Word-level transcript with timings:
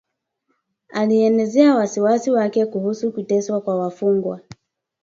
Alielezea 0.89 1.75
wasiwasi 1.75 2.31
wake 2.31 2.65
kuhusu 2.65 3.11
kuteswa 3.11 3.61
kwa 3.61 3.75
wafungwa 3.79 4.41